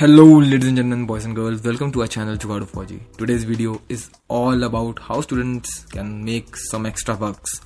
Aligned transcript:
Hello, 0.00 0.38
ladies 0.38 0.66
and 0.66 0.78
gentlemen, 0.78 1.04
boys 1.04 1.26
and 1.26 1.36
girls. 1.36 1.62
Welcome 1.62 1.92
to 1.92 2.00
our 2.00 2.06
channel 2.06 2.34
Jugaad 2.34 2.62
of 2.62 2.72
Fauji. 2.72 3.00
Today's 3.18 3.44
video 3.44 3.82
is 3.86 4.08
all 4.28 4.64
about 4.64 4.98
how 4.98 5.20
students 5.20 5.84
can 5.84 6.24
make 6.24 6.56
some 6.56 6.86
extra 6.86 7.14
bucks. 7.14 7.60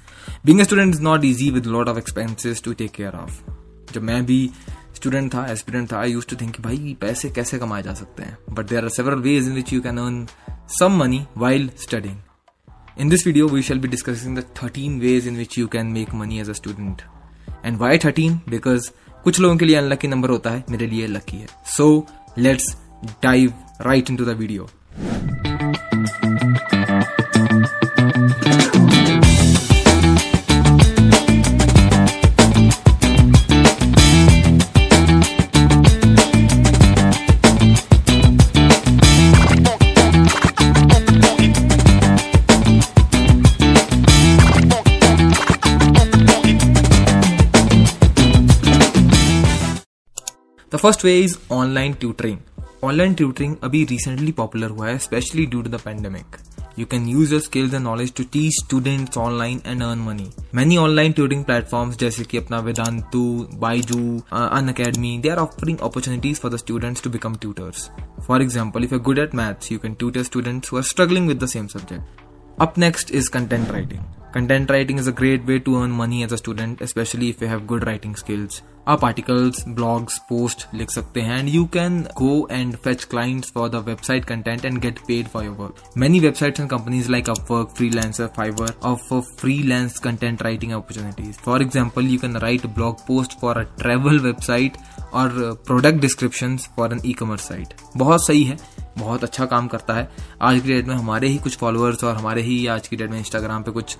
Being 0.44 0.60
a 0.60 0.64
student 0.64 0.96
is 0.96 1.00
not 1.00 1.24
easy 1.24 1.52
with 1.52 1.64
a 1.68 1.70
lot 1.70 1.86
of 1.86 1.96
expenses 1.96 2.60
to 2.62 2.74
take 2.74 2.92
care 2.92 3.14
of. 3.14 3.30
जब 3.92 4.02
मैं 4.02 4.24
भी 4.26 4.50
student 4.94 5.32
था 5.34 5.46
aspirant 5.52 5.92
था 5.92 6.00
आई 6.00 6.12
use 6.12 6.26
to 6.30 6.36
think 6.40 6.60
भाई 6.60 6.96
पैसे 7.00 7.30
कैसे 7.30 7.58
कमाए 7.58 7.82
जा 7.82 7.94
सकते 8.02 8.22
हैं 8.22 8.36
but 8.54 8.68
there 8.68 8.84
are 8.84 8.90
several 8.96 9.20
ways 9.28 9.48
in 9.48 9.54
which 9.54 9.72
you 9.72 9.80
can 9.82 9.98
earn 10.06 10.26
some 10.78 10.98
money 11.02 11.24
while 11.44 11.70
studying 11.86 12.16
In 13.04 13.14
this 13.14 13.22
video, 13.26 13.46
we 13.54 13.62
shall 13.68 13.86
be 13.86 13.94
discussing 13.94 14.34
the 14.38 14.46
13 14.58 14.98
ways 15.04 15.24
in 15.30 15.38
which 15.42 15.56
you 15.60 15.70
can 15.70 15.88
make 15.94 16.12
money 16.18 16.42
as 16.42 16.50
a 16.52 16.54
student. 16.58 17.00
And 17.68 17.80
why 17.80 17.96
13? 18.02 18.36
Because 18.52 18.92
कुछ 19.24 19.38
लोगों 19.40 19.56
के 19.56 19.64
लिए 19.64 19.76
unlucky 19.76 20.08
number 20.08 20.30
होता 20.30 20.50
है 20.50 20.64
मेरे 20.70 20.86
लिए 20.86 21.06
lucky 21.06 21.36
है 21.36 21.46
so 21.66 21.84
let's 22.00 22.23
dive 23.22 23.52
right 23.86 24.10
into 24.16 24.24
the 24.24 24.36
video 24.38 24.68
First 50.83 51.05
way 51.05 51.19
is 51.19 51.37
online 51.51 51.93
tutoring 51.93 52.37
online 52.83 53.13
tutoring 53.13 53.55
अभी 53.63 53.83
रिसेंटली 53.85 54.31
पॉपुलर 54.31 54.69
हुआ 54.69 54.87
है 54.87 54.97
specially 54.97 55.45
due 55.45 55.61
to 55.61 55.69
the 55.69 55.79
pandemic 55.85 56.37
You 56.77 56.85
can 56.85 57.07
use 57.09 57.31
your 57.31 57.41
skills 57.41 57.73
and 57.73 57.83
knowledge 57.83 58.11
to 58.17 58.23
teach 58.23 58.53
students 58.53 59.17
online 59.17 59.57
and 59.65 59.83
earn 59.83 59.99
money. 59.99 60.27
Many 60.53 60.77
online 60.77 61.15
tutoring 61.17 61.41
platforms 61.49 61.97
जैसे 61.99 62.23
कि 62.23 62.37
अपना 62.37 62.59
Vedantu 62.67 63.23
Byju 63.61 63.97
Unacademy 64.73 65.17
they 65.23 65.29
are 65.29 65.37
offering 65.37 65.79
opportunities 65.87 66.39
for 66.39 66.51
the 66.53 66.57
students 66.57 67.03
to 67.03 67.09
become 67.09 67.35
tutors 67.41 67.89
for 68.27 68.41
example 68.41 68.83
if 68.83 68.93
you 68.93 68.99
good 69.09 69.19
at 69.19 69.35
maths 69.35 69.71
you 69.71 69.79
can 69.79 69.93
tutor 69.93 70.23
students 70.23 70.71
who 70.71 70.77
are 70.77 70.83
struggling 70.93 71.27
with 71.27 71.43
the 71.43 71.47
same 71.47 71.67
subject 71.67 72.27
Up 72.59 72.75
next 72.75 73.11
is 73.11 73.29
content 73.29 73.69
writing. 73.71 73.99
Content 74.33 74.69
writing 74.69 74.97
is 74.97 75.07
a 75.07 75.13
great 75.13 75.45
way 75.45 75.59
to 75.59 75.75
earn 75.81 75.91
money 75.91 76.23
as 76.23 76.33
a 76.33 76.37
student, 76.37 76.81
especially 76.81 77.29
if 77.29 77.39
you 77.41 77.47
have 77.47 77.61
good 77.65 77.85
writing 77.87 78.15
skills. 78.15 78.57
आप 78.88 79.04
articles 79.04 79.64
blogs 79.68 80.18
post 80.18 80.66
लिख 80.74 80.90
सकते 80.90 81.20
हैं 81.20 81.38
and 81.38 81.48
you 81.48 81.64
can 81.64 82.00
go 82.02 82.48
and 82.50 82.76
fetch 82.76 83.04
clients 83.04 83.52
for 83.52 83.68
the 83.68 83.74
website 83.74 84.24
content 84.24 84.64
and 84.64 84.78
get 84.78 84.98
paid 84.98 85.28
for 85.28 85.44
your 85.44 85.54
work 85.54 85.92
many 85.96 86.20
websites 86.20 86.60
and 86.60 86.70
companies 86.70 87.10
like 87.10 87.30
Upwork 87.30 87.68
Freelancer 87.76 88.26
Fiverr 88.26 88.74
of 88.82 89.14
freelance 89.40 89.98
content 89.98 90.42
writing 90.42 90.72
opportunities 90.72 91.36
for 91.36 91.62
example 91.62 92.06
you 92.06 92.18
can 92.18 92.36
write 92.36 92.66
blog 92.66 93.00
post 93.06 93.38
for 93.40 93.58
a 93.58 93.62
travel 93.62 94.18
website 94.18 94.76
or 95.14 95.62
product 95.66 96.00
description 96.00 96.56
for 96.56 96.92
an 96.92 97.00
e 97.06 97.12
commerce 97.12 97.48
site 97.48 97.74
बहुत 97.96 98.26
सही 98.26 98.44
है, 98.44 98.56
बहुत 98.98 99.24
अच्छा 99.24 99.44
काम 99.46 99.66
करता 99.66 99.94
है। 99.94 100.08
आज 100.42 100.60
की 100.60 100.68
डेट 100.68 100.86
में 100.86 100.94
हमारे 100.94 101.28
ही 101.28 101.36
कुछ 101.38 101.56
फॉलोअर्स 101.56 102.04
और 102.04 102.16
हमारे 102.16 102.42
ही 102.42 102.66
आज 102.66 102.88
की 102.88 102.96
डेट 102.96 103.10
में 103.10 103.18
इंस्टाग्राम 103.18 103.62
पे 103.62 103.70
कुछ 103.70 103.96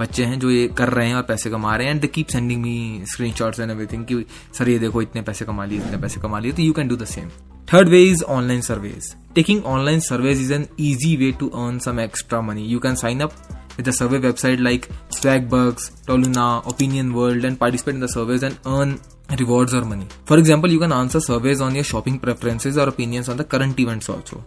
बच्चे 0.00 0.24
हैं 0.24 0.38
जो 0.38 0.50
ये 0.50 0.66
कर 0.78 0.88
रहे 0.88 1.08
हैं 1.08 1.14
और 1.14 1.22
पैसे 1.22 1.50
कमा 1.50 1.74
रहे 1.76 1.86
हैं 1.86 1.94
and 1.94 2.02
the 2.04 2.06
keep 2.14 2.28
sending 2.28 2.62
me 2.62 3.02
screenshots 3.34 3.60
and 3.60 3.70
everything 3.70 4.04
कि 4.04 4.24
सर 4.58 4.68
ये 4.68 4.78
देखो 4.78 5.02
इतने 5.02 5.22
पैसे 5.22 5.44
कमा 5.44 5.64
लिए, 5.64 5.78
इतने 5.78 5.96
पैसे 5.96 6.20
कमा 6.20 6.38
लिए। 6.38 6.52
तो 6.52 6.62
you 6.62 6.72
can 6.72 6.88
do 6.88 6.96
the 6.96 7.04
same 7.06 7.28
third 7.68 7.88
way 7.88 8.02
is 8.04 8.22
online 8.24 8.60
surveys 8.60 9.14
taking 9.34 9.64
online 9.66 10.00
surveys 10.00 10.40
is 10.40 10.52
an 10.54 10.66
easy 10.80 11.16
way 11.16 11.30
to 11.40 11.48
earn 11.56 11.78
some 11.78 12.00
extra 12.00 12.40
money 12.40 12.66
you 12.66 12.78
can 12.78 12.94
sign 12.96 13.20
up 13.20 13.32
with 13.78 13.90
survey 13.90 14.18
website 14.18 14.60
like 14.60 14.86
Swagbucks 15.50 15.88
Toluna 16.06 16.46
opinion 16.68 17.10
world 17.12 17.44
and 17.44 17.56
participate 17.56 17.94
in 17.94 18.00
the 18.00 18.08
surveys 18.10 18.44
and 18.44 18.52
earn 18.52 18.96
reward 19.32 19.74
or 19.74 19.84
money 19.84 20.06
for 20.28 20.38
example 20.38 20.72
you 20.72 20.80
can 20.80 20.92
answer 20.92 21.20
surveys 21.20 21.60
on 21.62 21.76
your 21.76 21.84
shopping 21.84 22.18
preferences 22.18 22.78
or 22.78 22.88
opinions 22.88 23.28
on 23.28 23.36
the 23.36 23.46
current 23.50 23.80
events 23.80 24.10
also 24.10 24.44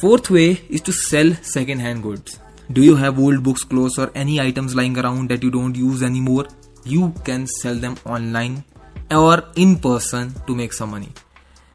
fourth 0.00 0.30
way 0.32 0.46
is 0.70 0.82
to 0.82 0.92
sell 0.92 1.34
second 1.44 1.80
hand 1.80 2.02
goods 2.02 2.38
Do 2.72 2.82
you 2.82 2.96
have 2.96 3.18
old 3.18 3.42
books, 3.42 3.64
clothes, 3.64 3.98
or 3.98 4.10
any 4.14 4.40
items 4.40 4.74
lying 4.74 4.96
around 4.98 5.28
that 5.28 5.42
you 5.42 5.50
don't 5.50 5.76
use 5.76 6.02
anymore? 6.02 6.46
You 6.84 7.12
can 7.22 7.46
sell 7.46 7.74
them 7.74 7.96
online 8.06 8.64
or 9.10 9.44
in 9.56 9.78
person 9.78 10.32
to 10.46 10.54
make 10.54 10.72
some 10.72 10.92
money. 10.92 11.10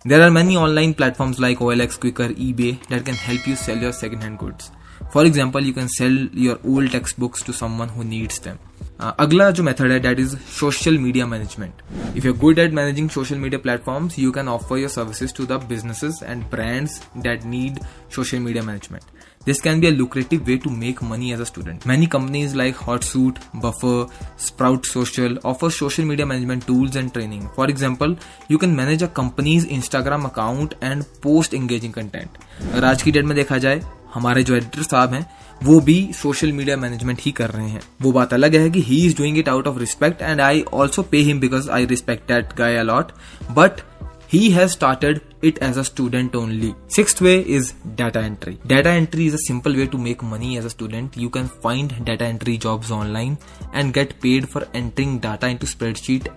There 0.06 0.24
are 0.24 0.32
many 0.32 0.58
online 0.58 0.96
platforms 0.96 1.40
like 1.40 1.60
OLX, 1.60 2.00
Quicker, 2.00 2.30
eBay 2.30 2.84
that 2.88 3.06
can 3.06 3.14
help 3.14 3.46
you 3.46 3.56
sell 3.56 3.78
your 3.78 3.92
second 3.92 4.22
hand 4.22 4.40
goods. 4.40 4.72
For 5.12 5.24
example, 5.26 5.62
you 5.62 5.74
can 5.74 5.88
sell 5.88 6.12
your 6.12 6.58
old 6.66 6.90
textbooks 6.90 7.44
to 7.44 7.54
someone 7.54 7.90
who 7.90 8.04
needs 8.04 8.40
them. 8.40 8.58
अगला 9.00 9.50
जो 9.52 9.64
method 9.64 9.92
है 9.92 10.00
that 10.00 10.20
is 10.20 10.36
social 10.52 10.98
media 10.98 11.26
management 11.28 12.18
if 12.18 12.26
you 12.26 12.34
good 12.36 12.60
at 12.60 12.74
managing 12.74 13.10
social 13.10 13.36
media 13.38 13.60
platform 13.60 14.10
you 14.20 14.32
can 14.32 14.48
offer 14.48 14.78
your 14.78 14.90
service 14.90 15.36
to 15.38 15.46
the 15.46 15.60
businesses 15.70 16.20
and 16.24 16.44
brands 16.52 17.02
that 17.18 17.46
need 17.46 17.80
social 18.16 18.40
media 18.40 18.64
management 18.64 19.04
this 19.46 19.62
can 19.62 19.80
be 19.80 19.88
a 19.88 19.90
lucrative 19.90 20.42
way 20.44 20.56
to 20.58 20.70
make 20.70 21.04
money 21.04 21.32
as 21.34 21.42
a 21.42 21.44
student 21.44 21.86
many 21.88 22.06
companies 22.06 22.56
like 22.56 22.78
Hootsuite 23.04 23.40
Buffer 23.56 24.08
Sprout 24.46 24.86
Social 24.86 25.38
offer 25.46 25.70
social 25.72 26.04
media 26.04 26.28
management 26.28 26.66
tools 26.68 26.98
and 26.98 27.12
training 27.12 27.48
for 27.56 27.70
example 27.70 28.16
you 28.52 28.58
can 28.58 28.76
manage 28.76 29.04
a 29.04 29.08
company's 29.18 29.68
Instagram 29.68 30.24
account 30.24 30.74
and 30.84 31.04
post 31.24 31.54
engaging 31.54 31.94
content 31.94 32.38
अगर 32.64 32.86
आज 32.86 33.04
की 33.04 33.12
date 33.12 33.26
में 33.26 33.36
देखा 33.36 33.58
जाए 33.58 33.82
हमारे 34.18 34.44
जो 34.44 34.56
editor 34.56 34.84
साहब 34.84 35.14
हैं, 35.14 35.26
वो 35.64 35.80
भी 35.80 35.98
सोशल 36.14 36.52
मीडिया 36.54 36.78
मैनेजमेंट 36.78 37.20
ही 37.22 37.32
कर 37.32 37.50
रहे 37.50 37.70
हैं। 37.70 37.82
वो 38.02 38.12
बात 38.12 38.34
अलग 38.34 38.56
है 38.56 38.70
कि 38.70 38.82
he 38.82 39.06
is 39.06 39.18
doing 39.18 39.38
it 39.38 39.50
out 39.50 39.68
of 39.68 39.80
respect 39.80 40.22
and 40.22 40.42
I 40.42 40.64
also 40.74 41.04
pay 41.04 41.18
him 41.18 41.40
because 41.40 41.70
I 41.70 41.86
respect 41.86 42.28
that 42.28 42.56
guy 42.58 42.78
a lot 42.78 43.12
but 43.52 43.82
he 44.28 44.52
has 44.52 44.74
started 44.74 45.22
it 45.42 45.58
as 45.60 45.78
a 45.78 45.84
student 45.84 46.36
only. 46.36 46.76
Sixth 46.88 47.22
way 47.22 47.42
is 47.42 47.74
data 47.96 48.20
entry. 48.20 48.58
Data 48.66 48.90
entry 48.90 49.28
is 49.28 49.34
a 49.34 49.38
simple 49.40 49.74
way 49.74 49.88
to 49.88 49.98
make 49.98 50.24
money 50.24 50.58
as 50.58 50.66
a 50.66 50.70
student. 50.70 51.16
You 51.16 51.30
can 51.30 51.48
find 51.48 51.94
data 52.04 52.26
entry 52.26 52.58
jobs 52.58 52.92
online 52.92 53.38
and 53.74 53.94
get 53.94 54.20
paid 54.20 54.50
for 54.50 54.68
entering 54.74 55.20
data 55.20 55.48
into 55.48 55.68
spreadsheet 55.68 56.28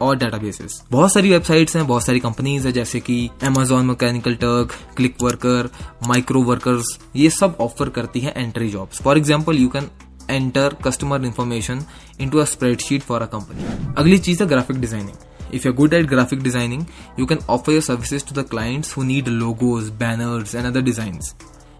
और 0.00 0.18
databases. 0.18 0.80
बहुत 0.90 1.12
सारी 1.12 1.30
websites 1.30 1.76
हैं 1.76 1.86
बहुत 1.86 2.04
सारी 2.04 2.20
companies 2.20 2.66
है 2.66 2.72
जैसे 2.72 3.00
कि 3.00 3.18
Amazon 3.44 3.84
Mechanical 3.90 4.34
Turk 4.36 4.72
Clickworker 5.22 5.70
Microworkers 6.42 6.98
ये 7.16 7.30
सब 7.30 7.56
ऑफ़र 7.60 7.88
करती 7.98 8.20
है 8.20 8.32
entry 8.36 8.68
jobs 8.70 9.02
for 9.02 9.18
example 9.18 9.58
you 9.58 9.68
can 9.68 9.90
enter 10.30 10.76
customer 10.84 11.24
information 11.24 11.84
into 12.20 12.38
a 12.38 12.44
spreadsheet 12.54 13.02
for 13.02 13.22
a 13.22 13.26
company 13.36 13.94
अगली 13.98 14.18
चीज़ 14.18 14.42
है 14.42 14.48
graphic 14.48 14.80
designing 14.80 15.16
If 15.50 15.64
you're 15.64 15.72
good 15.72 15.94
at 15.94 16.06
graphic 16.06 16.40
designing, 16.40 16.86
you 17.16 17.26
can 17.26 17.38
offer 17.48 17.72
your 17.72 17.82
services 17.82 18.22
to 18.24 18.34
the 18.34 18.44
clients 18.44 18.92
who 18.92 19.04
need 19.04 19.28
logos, 19.28 19.90
banners, 19.90 20.54
and 20.54 20.66
other 20.66 20.82
designs. 20.82 21.34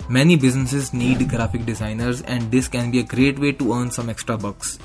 Many 0.09 0.37
businesses 0.37 0.93
need 0.95 1.29
graphic 1.29 1.67
designers, 1.67 2.23
and 2.23 2.51
this 2.51 2.69
can 2.69 2.91
be 2.91 3.01
a 3.01 3.03
great 3.03 3.39
way 3.39 3.53
to 3.53 3.73
earn 3.75 3.91
some 3.91 4.09
extra 4.09 4.37
bucks. 4.37 4.79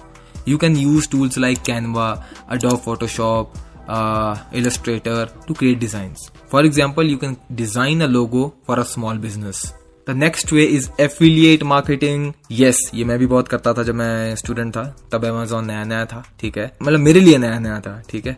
You 0.45 0.57
can 0.57 0.75
use 0.75 1.07
tools 1.07 1.37
like 1.37 1.63
Canva, 1.63 2.23
Adobe 2.49 2.81
Photoshop, 2.81 3.55
uh, 3.87 4.37
Illustrator 4.51 5.27
to 5.47 5.53
create 5.53 5.79
designs. 5.79 6.31
For 6.47 6.63
example, 6.63 7.03
you 7.03 7.17
can 7.17 7.37
design 7.53 8.01
a 8.01 8.07
logo 8.07 8.55
for 8.65 8.79
a 8.79 8.85
small 8.85 9.15
business. 9.17 9.73
The 10.09 10.13
next 10.17 10.51
way 10.53 10.63
is 10.75 10.89
affiliate 10.99 11.63
marketing 11.71 12.31
yes 12.51 12.79
ये 12.93 13.03
मैं 13.05 13.17
भी 13.19 13.25
बहुत 13.33 13.47
करता 13.47 13.73
था 13.73 13.83
जब 13.83 13.95
मैं 13.95 14.35
student 14.35 14.75
था 14.75 14.83
तब 15.11 15.25
अमेजोन 15.25 15.65
नया 15.65 15.83
नया 15.83 16.05
था 16.13 16.23
ठीक 16.39 16.57
है 16.57 16.65
मतलब 16.81 16.99
मेरे 16.99 17.19
लिए 17.19 17.37
नया 17.37 17.59
नया 17.59 17.79
था 17.79 18.01
ठीक 18.09 18.27
है 18.27 18.37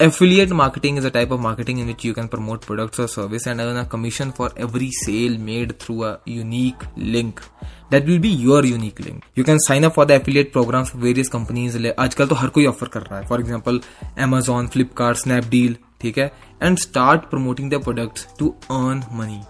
Affiliate 0.00 0.50
marketing 0.50 0.96
is 0.96 1.04
a 1.04 1.10
type 1.10 1.30
of 1.30 1.38
marketing 1.38 1.78
in 1.78 1.86
which 1.86 2.04
you 2.04 2.12
can 2.12 2.28
promote 2.28 2.62
products 2.62 2.98
or 2.98 3.06
service 3.06 3.46
and 3.46 3.60
earn 3.60 3.76
a 3.76 3.84
commission 3.84 4.32
for 4.32 4.50
every 4.56 4.90
sale 4.90 5.38
made 5.38 5.78
through 5.78 6.04
a 6.04 6.18
unique 6.24 6.82
link. 6.96 7.40
That 7.90 8.04
will 8.04 8.18
be 8.18 8.28
your 8.28 8.64
unique 8.64 8.98
link. 8.98 9.22
You 9.36 9.44
can 9.44 9.60
sign 9.60 9.84
up 9.84 9.94
for 9.94 10.04
the 10.04 10.16
affiliate 10.16 10.52
programs 10.52 10.90
for 10.90 10.98
various 10.98 11.28
companies. 11.28 11.76
आजकल 11.98 12.26
तो 12.26 12.34
हर 12.34 12.48
कोई 12.48 12.66
offer 12.66 12.88
कर 12.88 13.02
रहा 13.02 13.18
है 13.18 13.26
for 13.26 13.40
example 13.40 13.80
Amazon, 14.18 14.68
Flipkart 14.68 15.18
Snapdeal 15.18 15.76
ठीक 16.00 16.18
है 16.18 16.32
and 16.62 16.78
start 16.78 17.30
promoting 17.30 17.70
the 17.70 17.82
products 17.84 18.26
to 18.38 18.48
earn 18.70 19.02
money 19.12 19.40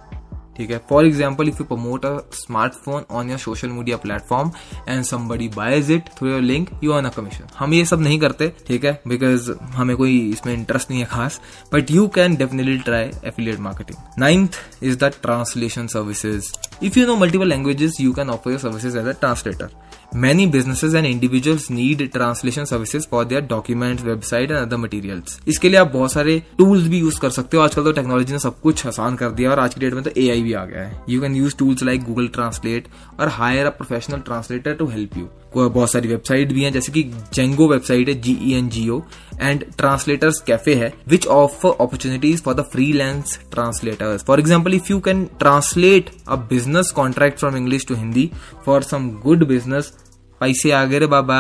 ठीक 0.60 0.72
है? 0.72 0.78
For 0.90 1.06
example 1.06 1.48
if 1.48 1.58
you 1.60 1.66
promote 1.66 2.06
a 2.06 2.18
smartphone 2.34 3.04
on 3.12 3.30
your 3.30 3.40
social 3.40 3.68
media 3.70 3.98
platform 3.98 4.52
and 4.90 5.04
somebody 5.06 5.48
buys 5.56 5.92
it 5.92 6.10
through 6.18 6.30
your 6.30 6.42
link 6.42 6.70
you 6.84 6.92
earn 6.92 7.06
a 7.06 7.10
commission 7.10 7.48
हम 7.60 7.74
ये 7.74 7.86
सब 7.86 8.02
नहीं 8.02 8.20
करते, 8.20 8.52
ठीक 8.68 8.86
है? 8.86 8.92
Because 9.08 9.52
हमें 9.76 9.96
कोई 9.98 10.18
इसमें 10.32 10.54
इंटरेस्ट 10.54 10.90
नहीं 10.90 11.00
है 11.00 11.06
खास। 11.12 11.40
But 11.74 11.92
you 11.92 12.08
can 12.16 12.36
definitely 12.36 12.78
try 12.80 13.12
affiliate 13.26 13.60
marketing 13.60 14.20
ninth 14.20 14.60
is 14.84 14.98
the 14.98 15.12
translation 15.22 15.88
services 15.88 16.52
if 16.84 17.00
you 17.00 17.06
know 17.08 17.16
multiple 17.16 17.48
languages 17.48 18.02
you 18.02 18.14
can 18.14 18.30
offer 18.30 18.52
your 18.52 18.60
services 18.60 18.98
as 18.98 19.08
a 19.08 19.20
translator 19.20 19.70
Many 20.12 20.48
businesses 20.48 20.96
and 20.96 21.06
individuals 21.06 21.70
need 21.70 22.12
translation 22.12 22.66
services 22.66 23.06
for 23.06 23.26
their 23.26 23.42
documents, 23.42 24.02
website 24.02 24.50
and 24.50 24.58
other 24.58 24.78
materials. 24.80 25.38
इसके 25.48 25.70
लिए 25.70 25.80
आप 25.80 25.92
बहुत 25.94 26.14
सारे 26.14 26.38
tools 26.58 26.88
भी 26.88 27.00
use 27.00 27.20
कर 27.20 27.30
सकते 27.30 27.58
हो 27.58 27.64
आजकल 27.64 27.84
तो 27.84 27.92
टेक्नोलॉजी 27.92 28.34
ने 28.34 28.40
सब 28.40 28.60
कुछ 28.62 28.86
आसान 28.88 29.16
कर 29.16 29.32
दिया 29.32 29.52
और 29.52 29.60
आज 29.60 29.74
की 29.74 29.82
डेट 29.82 29.94
में 29.94 30.04
तो 30.04 30.12
एआई 30.18 30.42
भी 30.42 30.54
आ 30.54 30.66
गया 30.66 30.84
है 30.84 31.04
you 31.10 31.22
can 31.22 31.36
use 31.36 31.58
tools 31.58 31.84
like 31.84 32.04
Google 32.04 32.28
translate 32.34 32.88
और 33.20 33.28
hire 33.30 33.66
a 33.66 33.70
professional 33.72 34.20
translator 34.22 34.74
to 34.76 34.88
help 34.88 35.18
you 35.18 35.28
बहुत 35.56 35.92
सारी 35.92 36.08
वेबसाइट 36.08 36.52
भी 36.54 36.64
हैं 36.64 36.72
जैसे 36.74 36.92
कि 36.92 37.04
जेंगो 37.34 37.68
वेबसाइट 37.68 38.10
है 38.10 38.14
G E 38.22 38.54
N 38.54 38.70
G O 38.70 39.02
and 39.42 39.64
Translators 39.78 40.40
Cafe 40.48 40.74
है 40.76 40.94
which 41.10 41.28
offer 41.28 41.70
opportunities 41.72 42.42
for 42.44 42.54
the 42.54 42.62
freelance 42.94 43.40
translators 43.52 44.24
for 44.26 44.40
example 44.40 44.74
if 44.74 44.92
you 44.92 45.00
can 45.00 45.26
translate 45.40 46.10
a 46.28 46.36
business 46.50 46.92
contract 46.96 47.40
from 47.40 47.56
English 47.58 47.86
to 47.88 47.96
Hindi 47.96 48.30
for 48.66 48.84
some 48.84 49.10
good 49.24 49.48
business 49.48 49.94
पैसे 50.40 50.72
आ 50.72 50.84
गए 50.86 51.00
रे 51.00 51.08
बाबा। 51.08 51.40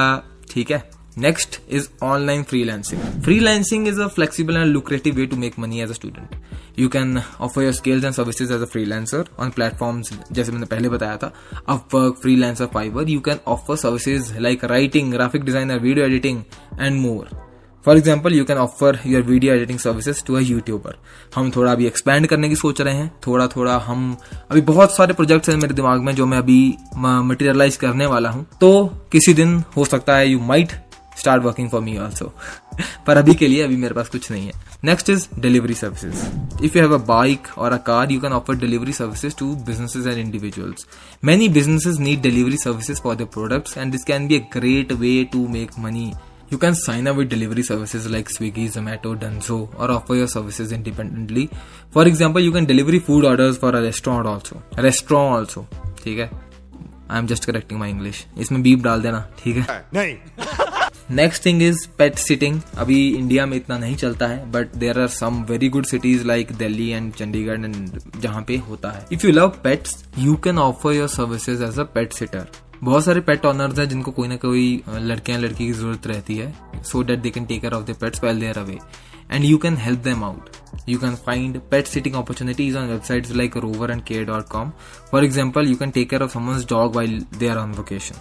ठीक 0.51 0.72
है? 0.72 0.84
Next 1.18 1.60
is 1.69 1.88
online 2.04 2.44
freelancing 2.63 3.01
freelancing 3.40 3.88
is 3.88 4.00
a 4.01 4.07
flexible 4.07 4.57
and 4.57 4.72
lucrative 4.74 5.16
way 5.16 5.25
to 5.25 5.36
make 5.36 5.57
money 5.60 5.81
as 5.81 5.90
a 5.90 5.94
student 5.94 6.36
you 6.80 6.90
can 6.90 7.18
offer 7.18 7.63
your 7.63 7.74
skills 7.74 8.04
and 8.04 8.13
services 8.13 8.54
as 8.54 8.62
a 8.62 8.66
freelancer 8.86 9.25
on 9.40 9.50
platform 9.50 10.01
जैसे 10.31 10.51
मैंने 10.51 10.66
पहले 10.66 10.90
बताया 10.90 11.18
था। 11.18 11.28
Of 11.57 11.69
Upwork 11.69 12.22
Freelancer 12.22 12.66
Fiverr 12.74 13.10
you 13.10 13.19
can 13.19 13.40
offer 13.48 13.75
services 13.78 14.34
like 14.40 14.63
writing 14.66 15.12
graphic 15.13 15.44
designer 15.44 15.80
video 15.80 16.06
editing 16.06 16.44
and 16.80 17.00
more 17.02 17.30
for 17.86 17.98
example 17.98 18.34
you 18.34 18.46
can 18.46 18.58
offer 18.58 19.00
your 19.08 19.22
video 19.24 19.54
editing 19.54 19.80
services 19.80 20.24
to 20.28 20.36
a 20.36 20.40
YouTuber 20.40 20.96
हम 21.36 21.52
थोड़ा 21.56 21.72
अभी 21.72 21.86
expand 21.88 22.28
करने 22.28 22.50
की 22.50 22.56
सोच 22.56 22.81
रहे 22.81 22.94
हैं। 22.96 23.12
थोड़ा 23.28 23.48
थोड़ा 23.48 23.78
हम, 23.78 24.18
अभी 24.52 24.62
बहुत 24.64 24.96
सारे 24.96 25.14
प्रोजेक्ट्स 25.14 25.50
हैं 25.50 25.56
मेरे 25.58 25.74
दिमाग 25.74 26.02
में 26.04 26.14
जो 26.16 26.26
मैं 26.26 26.38
अभी 26.38 26.62
मटेरियलाइज 26.98 27.76
करने 27.78 28.06
वाला 28.06 28.30
हूँ। 28.30 28.46
तो 28.62 28.86
किसी 29.12 29.34
दिन 29.34 29.64
हो 29.78 29.86
सकता 29.86 30.18
है 30.18 30.30
you 30.30 30.40
might 30.42 30.72
start 31.20 31.44
working 31.44 31.70
for 31.70 31.81
me 31.81 31.98
also 31.98 32.31
पर 33.08 33.18
अभी 33.18 33.34
के 33.36 33.48
लिए 33.48 33.64
अभी 33.64 33.76
मेरे 33.78 33.94
पास 33.94 34.10
कुछ 34.10 34.30
नहीं 34.31 34.46
है। 34.46 34.54
Next 34.84 35.10
is 35.10 35.28
delivery 35.40 35.74
services 35.74 36.64
if 36.66 36.78
you 36.78 36.84
have 36.84 36.94
a 36.94 37.04
bike 37.06 37.48
or 37.58 37.74
a 37.74 37.78
car 37.88 38.12
you 38.12 38.20
can 38.22 38.34
offer 38.34 38.56
delivery 38.58 38.94
services 38.94 39.36
to 39.40 39.54
businesses 39.68 40.08
and 40.08 40.18
individuals 40.18 40.88
many 41.24 41.50
businesses 41.50 42.00
need 42.00 42.22
delivery 42.22 42.58
services 42.58 43.02
for 43.02 43.16
the 43.16 43.28
products 43.34 43.78
and 43.78 43.92
this 43.92 44.04
can 44.04 44.28
be 44.28 44.40
a 44.40 44.44
great 44.54 44.92
way 44.94 45.24
to 45.34 45.48
make 45.48 45.72
money 45.80 46.12
You 46.51 46.57
can 46.57 46.74
sign 46.74 47.07
up 47.07 47.16
with 47.16 47.30
delivery 47.30 47.62
services 47.62 48.10
like 48.10 48.28
Swiggy, 48.28 48.68
Zomato, 48.68 49.16
Dunzo, 49.16 49.57
or 49.80 49.92
offer 49.92 50.16
your 50.16 50.28
services 50.28 50.72
independently. 50.72 51.48
For 51.92 52.07
example, 52.07 52.42
you 52.42 52.51
can 52.51 52.66
deliver 52.66 53.00
food 53.00 53.24
orders 53.24 53.57
for 53.57 53.69
a 53.69 53.81
restaurant 53.84 54.25
also. 54.28 54.63
A 54.78 54.81
restaurant 54.81 55.36
also. 55.36 55.68
ठीक 56.04 56.19
है 56.19 56.30
I 57.12 57.19
am 57.19 57.28
just 57.28 57.46
correcting 57.46 57.80
my 57.80 57.90
English 57.90 58.25
इसमें 58.40 58.62
beep 58.63 58.84
डाल 58.84 59.01
देना 59.01 59.19
ठीक 59.40 59.57
है 59.57 59.84
नहीं 59.94 60.16
next 61.16 61.46
thing 61.46 61.62
is 61.63 61.88
pet 61.98 62.16
sitting 62.18 62.60
अभी 62.78 62.98
India 63.10 63.45
में 63.45 63.56
इतना 63.57 63.78
नहीं 63.78 63.95
चलता 63.95 64.28
है 64.28 64.52
but 64.52 64.75
there 64.75 65.00
are 65.00 65.07
some 65.07 65.44
very 65.50 65.69
good 65.69 65.86
cities 65.86 66.25
like 66.28 66.52
Delhi 66.57 66.88
and 66.90 67.12
Chandigarh 67.13 67.66
and 67.66 68.00
जहाँ 68.22 68.44
पे 68.48 68.57
होता 68.69 68.92
है 68.92 69.06
if 69.13 69.25
you 69.28 69.34
love 69.34 69.60
pets 69.63 70.04
you 70.18 70.36
can 70.44 70.60
offer 70.60 70.94
your 70.94 71.07
services 71.10 71.63
as 71.63 71.80
a 71.80 71.84
pet 71.95 72.13
sitter 72.13 72.48
बहुत 72.84 73.04
सारे 73.04 73.22
पेट 73.22 73.46
ऑनर्स 73.46 73.80
हैं 73.80 73.88
जिनको 73.90 74.12
कोई 74.12 74.28
ना 74.28 74.36
कोई 74.38 74.84
लड़के 74.90 75.31
या 75.31 75.38
लड़की 75.38 75.66
की 75.66 75.72
ज़रूरत 75.74 76.08
रहती 76.08 76.38
है 76.38 76.54
so 76.84 77.02
that 77.04 77.20
they 77.20 77.30
can 77.30 77.46
take 77.46 77.62
care 77.62 77.74
of 77.74 77.84
the 77.86 77.96
pets 78.02 78.24
while 78.24 78.40
they're 78.40 78.58
away 78.58 78.78
and 79.31 79.46
you 79.46 79.58
can 79.58 79.78
help 79.78 80.00
them 80.00 80.24
out 80.24 80.58
you 80.90 81.00
can 81.00 81.16
find 81.26 81.60
pet 81.72 81.88
sitting 81.88 82.16
opportunities 82.16 82.78
on 82.78 82.88
website 82.90 83.31
like 83.36 83.58
Rover 83.58 83.92
and 83.92 84.04
Care 84.04 84.26
dot 84.26 84.48
com 84.50 84.72
for 85.12 85.26
example 85.26 85.68
you 85.70 85.76
can 85.76 85.92
take 85.92 86.10
care 86.10 86.24
of 86.24 86.34
someone's 86.34 86.68
dog 86.70 86.96
while 86.96 87.20
they 87.38 87.48
are 87.48 87.58
on 87.58 87.72
vacation 87.74 88.16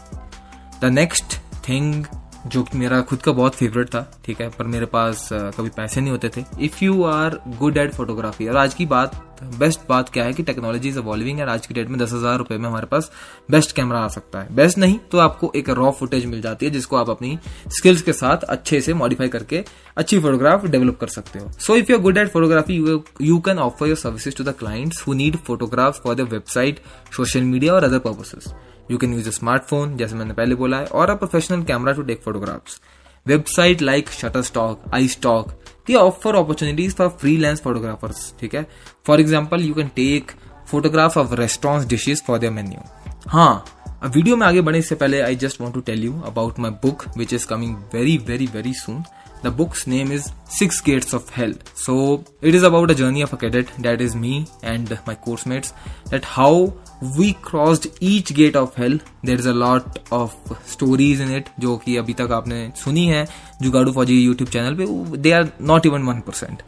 the 0.82 0.92
next 0.92 1.38
thing 1.68 2.04
जो 2.46 2.62
कि 2.62 2.78
मेरा 2.78 3.00
खुद 3.02 3.22
का 3.22 3.32
बहुत 3.32 3.54
favourite 3.54 3.88
था, 3.88 4.00
ठीक 4.24 4.40
है? 4.40 4.48
पर 4.48 4.66
मेरे 4.66 4.86
पास 4.88 5.28
कभी 5.32 5.68
पैसे 5.76 6.00
नहीं 6.00 6.10
होते 6.10 6.28
थे। 6.36 6.44
If 6.64 6.84
you 6.84 7.02
are 7.04 7.38
good 7.58 7.76
at 7.76 7.92
photography 7.94 8.48
और 8.48 8.56
आज 8.56 8.74
की 8.74 8.86
बात 8.86 9.24
बेस्ट 9.54 9.80
बात 9.88 10.08
क्या 10.08 10.24
है 10.24 10.32
कि 10.32 10.42
टेक्नोलॉजी 10.42 10.88
इज़ 10.88 10.98
इवॉल्विंग 10.98 11.40
और 11.40 11.48
आज 11.48 11.66
की 11.66 11.74
डेट 11.74 11.88
में 11.88 11.98
दस 11.98 12.12
हज़ार 12.12 12.38
रुपए 12.38 12.56
में 12.56 12.68
हमारे 12.68 12.86
पास 12.86 13.10
बेस्ट 13.50 13.72
कैमरा 13.72 13.98
आ 13.98 14.08
सकता 14.08 14.40
है। 14.40 14.54
बेस्ट 14.56 14.78
नहीं 14.78 14.98
तो 15.12 15.18
आपको 15.18 15.52
एक 15.56 15.68
रॉ 15.70 15.90
फुटेज 15.90 16.24
मिल 16.26 16.40
जाती 16.42 16.66
है, 16.66 16.72
जिसको 16.72 16.96
आप 16.96 17.10
अपनी 17.10 17.38
स्किल्स 17.68 18.02
के 18.02 18.12
साथ 18.12 18.44
अच्छे 18.46 18.80
से 18.80 18.94
मॉडिफाई 18.94 19.28
करके 19.28 19.64
अच्छी 19.96 20.18
फोटोग्राफ 20.18 20.66
डेवलप 20.66 20.98
कर 21.00 21.08
सकते 21.08 21.38
हो। 21.38 21.50
So 21.58 21.76
if 21.76 21.92
you 21.92 21.98
good 21.98 22.18
at 22.18 22.28
photography 22.32 22.76
you 23.22 23.38
can 23.40 23.58
offer 23.58 23.88
your 23.88 23.96
services 23.96 24.36
to 24.36 24.44
the 24.44 24.54
clients 24.58 25.06
who 25.06 25.14
need 25.14 25.36
photograph 25.46 26.00
for 26.02 26.14
the 26.14 26.28
website 26.32 26.80
social 27.16 27.42
media 27.44 27.74
और 27.74 27.84
other 27.84 27.98
purposes 28.00 28.52
you 28.90 28.98
can 28.98 29.14
use 29.14 29.28
a 29.28 29.32
smartphone 29.32 29.96
जैसे 29.96 30.16
मैंने 30.16 30.34
पहले 30.34 30.54
बोला 30.54 30.78
है, 30.78 30.86
और 30.86 31.10
a 31.10 31.14
professional 31.14 31.62
camera 31.64 31.92
to 31.92 32.02
take 32.02 32.22
photographs 32.24 32.80
website 33.26 33.82
like 33.82 34.10
Shutterstock 34.42 34.82
iStock 35.08 35.50
they 35.86 35.94
offer 35.94 36.36
opportunities 36.36 36.94
for 36.94 37.08
freelance 37.36 37.60
photographers 37.60 38.32
ठीक 38.40 38.54
है? 38.54 38.66
For 39.06 39.20
example 39.20 39.62
you 39.62 39.74
can 39.74 39.88
take 39.96 40.32
photograph 40.70 41.16
of 41.18 41.34
restaurant 41.40 41.88
dishes 41.88 42.22
for 42.26 42.38
their 42.38 42.52
menu 42.52 42.80
हाँ 43.28 43.64
अब 44.02 44.10
वीडियो 44.14 44.36
में 44.36 44.46
आगे 44.46 44.60
बढ़ने 44.60 44.80
से 44.82 44.94
पहले 44.94 45.20
I 45.20 45.36
just 45.36 45.60
want 45.60 45.74
to 45.74 45.80
tell 45.86 46.04
you 46.04 46.20
about 46.26 46.58
my 46.58 46.70
book 46.82 47.02
which 47.18 47.32
is 47.34 47.46
coming 47.46 47.76
very 47.94 48.16
very 48.26 48.46
very 48.54 48.72
soon 48.74 49.02
The 49.42 49.50
book's 49.52 49.86
name 49.86 50.10
is 50.10 50.32
Six 50.46 50.80
Gates 50.80 51.12
of 51.12 51.28
Hell. 51.30 51.52
So 51.74 52.24
it 52.42 52.56
is 52.56 52.64
about 52.64 52.90
a 52.90 52.94
journey 52.94 53.22
of 53.22 53.32
a 53.32 53.36
cadet, 53.36 53.68
that 53.78 54.00
is 54.00 54.16
me 54.16 54.46
and 54.62 54.98
my 55.06 55.14
course 55.14 55.46
mates, 55.46 55.72
that 56.10 56.24
how 56.24 56.74
we 57.16 57.34
crossed 57.34 57.86
each 58.00 58.34
gate 58.34 58.56
of 58.56 58.74
hell. 58.74 58.98
There 59.22 59.36
is 59.36 59.46
a 59.46 59.52
lot 59.52 60.00
of 60.10 60.34
stories 60.66 61.20
in 61.20 61.30
it 61.30 61.50
जो 61.60 61.76
कि 61.84 61.96
अभी 61.96 62.14
तक 62.20 62.32
आपने 62.32 62.60
सुनी 62.76 63.06
है 63.08 63.26
Jugaadu 63.62 63.92
Fauji 63.92 64.20
YouTube 64.22 64.48
channel 64.48 64.74
पे 64.76 65.16
they 65.16 65.32
are 65.32 65.50
not 65.70 65.86
even 65.86 66.02
one 66.06 66.20
percent 66.26 66.62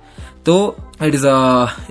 तो 0.47 0.55
it 1.03 1.15
is 1.15 1.27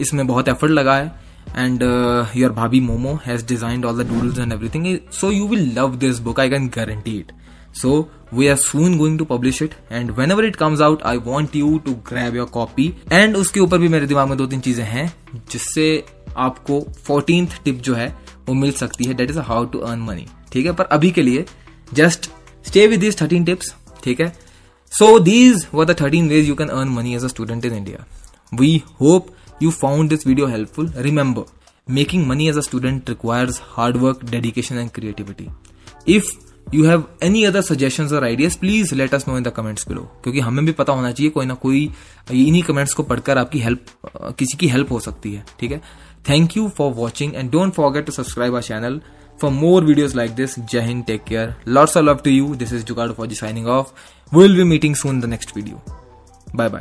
इसमें 0.02 0.26
बहुत 0.28 0.48
एफर्ट 0.50 0.72
लगा 0.72 0.96
है 0.96 1.12
and 1.56 1.82
uh, 1.82 2.26
your 2.34 2.50
bhabhi 2.52 2.80
momo 2.88 3.20
has 3.22 3.44
designed 3.52 3.86
all 3.86 3.94
the 3.94 4.04
doodles 4.04 4.38
and 4.38 4.54
everything 4.54 4.84
so 5.10 5.30
you 5.30 5.46
will 5.46 5.66
love 5.78 6.00
this 6.00 6.20
book 6.20 6.40
i 6.40 6.48
can 6.48 6.68
guarantee 6.76 7.20
it 7.22 7.32
so 7.74 8.10
we 8.32 8.50
are 8.50 8.58
soon 8.58 8.98
going 8.98 9.18
to 9.18 9.26
publish 9.26 9.62
it 9.62 9.76
and 9.90 10.16
whenever 10.18 10.44
it 10.44 10.58
comes 10.58 10.82
out 10.82 11.06
i 11.06 11.18
want 11.18 11.56
you 11.56 11.80
to 11.80 11.96
grab 12.10 12.34
your 12.34 12.48
copy 12.48 12.88
and 13.20 13.36
उसके 13.36 13.60
ऊपर 13.60 13.78
भी 13.78 13.88
मेरे 13.88 14.08
दिमाग 14.08 14.28
में 14.30 14.38
दो 14.38 14.48
तीन 14.48 14.62
चीज़ें 14.62 14.84
हैं 14.86 15.08
जिससे 15.52 15.88
आपको 16.38 16.80
फोर्टीन 17.06 17.48
टिप 17.66 17.82
जो 17.82 17.96
है 17.96 18.08
वो 18.48 18.54
मिल 18.56 18.72
सकती 18.74 19.06
है 19.06 19.14
that 19.14 19.30
is 19.30 19.40
how 19.50 19.66
to 19.74 19.80
earn 19.80 20.00
money 20.02 20.26
ठीक 20.54 20.66
है 20.66 20.74
पर 20.74 20.86
अभी 20.98 21.12
के 21.12 21.22
लिए 21.22 21.46
just 21.94 22.30
stay 22.68 22.88
with 22.88 23.00
this 23.00 23.22
thirteen 23.22 23.44
tips 23.46 23.74
ठीक 24.04 24.22
है 24.22 24.34
so 24.92 25.18
these 25.20 25.68
were 25.74 25.86
the 25.86 26.00
thirteen 26.02 26.30
ways 26.30 26.48
you 26.50 26.56
can 26.56 26.70
earn 26.70 26.90
money 26.94 27.16
as 27.16 27.26
a 27.26 27.28
student 27.28 27.66
in 27.66 27.74
India 27.74 28.06
we 28.52 28.82
hope 29.02 29.36
you 29.62 29.72
found 29.72 30.10
this 30.10 30.24
video 30.24 30.46
helpful 30.48 30.86
remember 31.06 31.42
making 31.88 32.28
money 32.28 32.46
as 32.50 32.58
a 32.58 32.64
student 32.64 33.10
requires 33.10 33.58
hard 33.72 33.98
work 33.98 34.22
dedication 34.28 34.78
and 34.78 34.94
creativity 34.94 35.48
if 36.08 36.30
you 36.74 36.86
have 36.86 37.04
any 37.24 37.44
other 37.46 37.62
suggestion 37.62 38.08
और 38.16 38.24
ideas 38.24 38.58
please 38.60 38.94
let 38.96 39.14
us 39.14 39.28
know 39.28 39.38
in 39.38 39.44
the 39.44 39.50
comments 39.56 39.88
below 39.88 40.02
क्योंकि 40.24 40.40
हमें 40.40 40.66
भी 40.66 40.72
पता 40.72 40.94
होना 40.94 41.12
चाहिए, 41.12 41.30
कोई 41.30 41.46
ना 41.46 41.54
कोई, 41.54 41.84
इन्हीं 42.32 42.64
कमेंट्स 42.64 42.94
को 42.94 43.04
पढ़कर 43.04 43.38
आपकी 43.38 43.60
हेल्प 43.60 43.86
किसी 44.40 44.58
की 44.58 44.68
हेल्प 44.68 44.92
हो 44.92 45.00
सकती 45.00 45.34
है, 45.34 45.44
ठीक 45.60 45.72
है? 45.72 45.82
Thank 46.30 46.58
you 46.58 46.68
for 46.78 46.92
watching 46.94 47.36
and 47.36 47.52
don't 47.52 47.74
forget 47.74 48.06
to 48.06 48.12
subscribe 48.12 48.56
our 48.56 48.62
channel 48.62 49.00
for 49.40 49.52
more 49.52 49.84
videos 49.86 50.16
like 50.18 50.32
this 50.36 50.60
जय 50.62 50.82
Hind 50.82 51.04
take 51.06 51.24
care 51.24 51.54
lots 51.68 51.98
of 51.98 52.06
love 52.06 52.18
to 52.24 52.32
you 52.32 52.56
this 52.56 52.74
is 52.74 52.86
Jugaad 52.86 53.12
for 53.12 53.28
G 53.28 53.36
signing 53.36 53.68
off 53.68 53.92
will 54.32 54.56
be 54.58 54.64
meeting 54.64 54.96
soon 54.96 55.22
the 55.22 55.26
next 55.26 55.56
video 55.58 55.82
bye 56.56 56.70
bye 56.70 56.78